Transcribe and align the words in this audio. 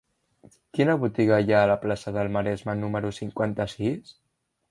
Quina 0.77 0.95
botiga 1.03 1.37
hi 1.43 1.53
ha 1.55 1.59
a 1.65 1.67
la 1.73 1.75
plaça 1.83 2.13
del 2.17 2.33
Maresme 2.37 2.77
número 2.81 3.13
cinquanta-sis? 3.19 4.17